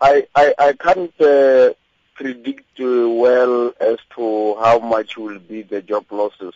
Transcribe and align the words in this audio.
I, 0.00 0.26
I, 0.34 0.54
I 0.58 0.72
can't 0.72 1.20
uh, 1.20 1.74
predict 2.14 2.80
uh, 2.80 3.08
well 3.08 3.72
as 3.80 3.98
to 4.16 4.56
how 4.60 4.78
much 4.78 5.16
will 5.16 5.38
be 5.38 5.62
the 5.62 5.82
job 5.82 6.06
losses 6.10 6.54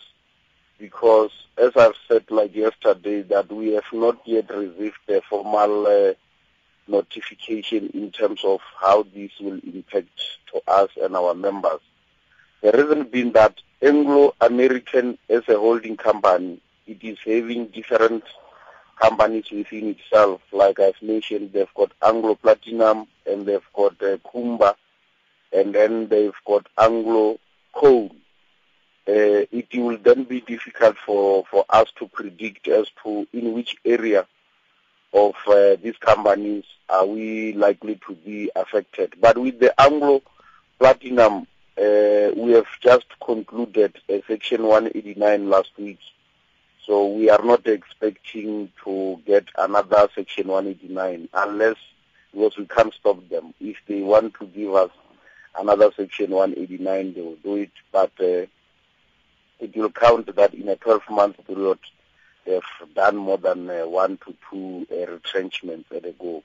because 0.79 1.31
as 1.57 1.71
I've 1.75 1.95
said 2.07 2.25
like 2.29 2.55
yesterday 2.55 3.21
that 3.23 3.51
we 3.51 3.73
have 3.73 3.91
not 3.93 4.19
yet 4.25 4.49
received 4.49 4.97
a 5.09 5.21
formal 5.21 5.87
uh, 5.87 6.13
notification 6.87 7.89
in 7.93 8.11
terms 8.11 8.41
of 8.43 8.61
how 8.79 9.03
this 9.13 9.31
will 9.39 9.59
impact 9.63 10.19
to 10.51 10.61
us 10.67 10.89
and 11.01 11.15
our 11.15 11.33
members. 11.33 11.79
The 12.61 12.71
reason 12.71 13.03
being 13.05 13.31
that 13.33 13.59
Anglo-American 13.81 15.17
as 15.29 15.47
a 15.47 15.57
holding 15.57 15.97
company, 15.97 16.59
it 16.87 17.03
is 17.03 17.17
having 17.25 17.67
different 17.67 18.23
companies 18.95 19.51
within 19.51 19.89
itself. 19.89 20.41
Like 20.51 20.79
I've 20.79 21.01
mentioned, 21.01 21.53
they've 21.53 21.73
got 21.75 21.91
Anglo 22.05 22.35
Platinum 22.35 23.07
and 23.25 23.45
they've 23.45 23.67
got 23.73 24.01
uh, 24.01 24.17
Kumba 24.17 24.75
and 25.53 25.73
then 25.73 26.07
they've 26.07 26.35
got 26.45 26.67
Anglo 26.77 27.39
Coal. 27.73 28.11
Uh, 29.07 29.45
it 29.51 29.67
will 29.75 29.97
then 29.97 30.23
be 30.23 30.41
difficult 30.41 30.97
for, 31.05 31.45
for 31.51 31.65
us 31.69 31.87
to 31.99 32.07
predict 32.07 32.67
as 32.67 32.87
to 33.03 33.27
in 33.33 33.53
which 33.53 33.75
area 33.85 34.25
of 35.13 35.35
uh, 35.47 35.75
these 35.81 35.97
companies 35.97 36.63
are 36.89 37.05
we 37.05 37.53
likely 37.53 37.99
to 38.07 38.15
be 38.15 38.49
affected. 38.55 39.13
But 39.19 39.37
with 39.37 39.59
the 39.59 39.79
Anglo 39.79 40.23
Platinum, 40.79 41.47
uh, 41.77 42.31
we 42.35 42.51
have 42.53 42.67
just 42.81 43.05
concluded 43.23 43.97
Section 44.27 44.63
189 44.63 45.49
last 45.49 45.69
week 45.77 45.99
so 46.85 47.07
we 47.07 47.29
are 47.29 47.43
not 47.43 47.65
expecting 47.65 48.71
to 48.83 49.19
get 49.25 49.45
another 49.57 50.07
Section 50.13 50.47
189 50.47 51.29
unless, 51.33 51.77
because 52.31 52.57
we 52.57 52.65
can't 52.67 52.93
stop 52.93 53.27
them. 53.29 53.53
If 53.59 53.77
they 53.87 54.01
want 54.01 54.35
to 54.35 54.45
give 54.45 54.75
us 54.75 54.91
another 55.57 55.91
Section 55.95 56.29
189, 56.29 57.13
they 57.13 57.21
will 57.21 57.37
do 57.37 57.55
it. 57.55 57.71
But 57.91 58.11
uh, 58.19 58.45
it 59.59 59.75
will 59.75 59.89
count 59.89 60.35
that 60.35 60.53
in 60.53 60.69
a 60.69 60.75
12-month 60.75 61.47
period, 61.47 61.79
they've 62.45 62.61
done 62.93 63.17
more 63.17 63.39
than 63.39 63.67
uh, 63.69 63.87
one 63.87 64.17
to 64.17 64.35
two 64.49 64.85
uh, 64.91 65.11
retrenchments 65.11 65.91
at 65.91 66.05
a 66.05 66.11
go. 66.11 66.43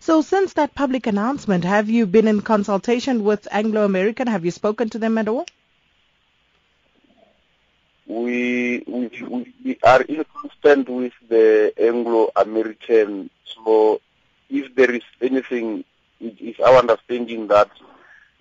So 0.00 0.22
since 0.22 0.52
that 0.54 0.74
public 0.74 1.06
announcement, 1.06 1.64
have 1.64 1.90
you 1.90 2.06
been 2.06 2.28
in 2.28 2.42
consultation 2.42 3.24
with 3.24 3.48
Anglo 3.50 3.84
American? 3.84 4.28
Have 4.28 4.44
you 4.44 4.50
spoken 4.50 4.88
to 4.90 4.98
them 4.98 5.18
at 5.18 5.28
all? 5.28 5.46
We, 8.16 8.82
we, 8.86 9.54
we 9.64 9.78
are 9.82 10.00
in 10.02 10.24
constant 10.40 10.88
with 10.88 11.12
the 11.28 11.72
Anglo-American. 11.78 13.28
So 13.44 14.00
if 14.48 14.74
there 14.74 14.90
is 14.90 15.02
anything, 15.20 15.84
it 16.20 16.40
is 16.40 16.58
our 16.60 16.76
understanding 16.76 17.48
that 17.48 17.70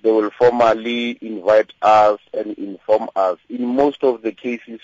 they 0.02 0.12
will 0.12 0.30
formally 0.30 1.18
invite 1.20 1.74
us 1.82 2.20
and 2.34 2.58
inform 2.58 3.10
us. 3.16 3.38
In 3.50 3.66
most 3.66 4.04
of 4.04 4.22
the 4.22 4.32
cases, 4.32 4.80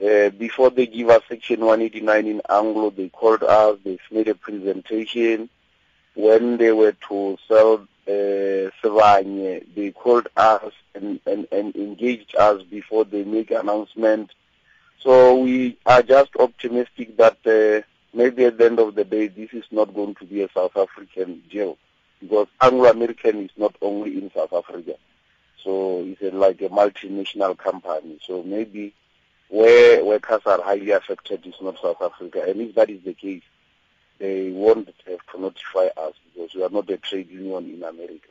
uh, 0.00 0.28
before 0.30 0.70
they 0.70 0.86
give 0.86 1.10
us 1.10 1.22
Section 1.28 1.60
189 1.60 2.26
in 2.26 2.42
Anglo, 2.48 2.90
they 2.90 3.08
called 3.08 3.42
us, 3.42 3.78
they 3.84 3.98
made 4.12 4.28
a 4.28 4.34
presentation. 4.36 5.48
When 6.14 6.56
they 6.56 6.70
were 6.70 6.94
to 7.08 7.38
sell 7.48 7.74
uh, 8.06 8.70
Sibanye, 8.80 9.66
they 9.74 9.90
called 9.90 10.28
us 10.36 10.72
and, 10.98 11.20
and, 11.26 11.46
and 11.52 11.76
engaged 11.76 12.34
us 12.36 12.62
before 12.62 13.04
they 13.04 13.24
make 13.24 13.50
announcement. 13.50 14.30
So 15.00 15.38
we 15.38 15.78
are 15.86 16.02
just 16.02 16.30
optimistic 16.38 17.16
that 17.16 17.38
uh, 17.46 17.86
maybe 18.12 18.44
at 18.44 18.58
the 18.58 18.66
end 18.66 18.80
of 18.80 18.94
the 18.94 19.04
day 19.04 19.28
this 19.28 19.50
is 19.52 19.64
not 19.70 19.94
going 19.94 20.14
to 20.16 20.24
be 20.24 20.42
a 20.42 20.48
South 20.52 20.76
African 20.76 21.42
deal 21.50 21.78
because 22.20 22.48
Anglo-American 22.60 23.44
is 23.44 23.50
not 23.56 23.74
only 23.80 24.18
in 24.18 24.30
South 24.34 24.52
Africa. 24.52 24.94
So 25.62 26.04
it's 26.04 26.22
a, 26.22 26.36
like 26.36 26.60
a 26.62 26.68
multinational 26.68 27.56
company. 27.56 28.18
So 28.26 28.42
maybe 28.42 28.94
where 29.48 30.04
workers 30.04 30.42
are 30.46 30.62
highly 30.62 30.90
affected 30.90 31.46
is 31.46 31.54
not 31.60 31.80
South 31.80 32.02
Africa. 32.02 32.44
And 32.46 32.60
if 32.60 32.74
that 32.74 32.90
is 32.90 33.02
the 33.04 33.14
case, 33.14 33.42
they 34.18 34.50
won't 34.50 34.92
have 35.06 35.20
to 35.32 35.40
notify 35.40 35.88
us 35.96 36.14
because 36.34 36.54
we 36.54 36.62
are 36.62 36.70
not 36.70 36.90
a 36.90 36.96
trade 36.96 37.30
union 37.30 37.72
in 37.72 37.82
America. 37.84 38.28